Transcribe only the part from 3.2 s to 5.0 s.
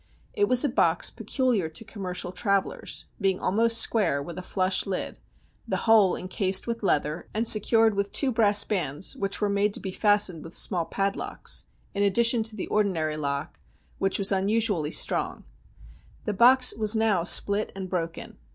being almost square with a flush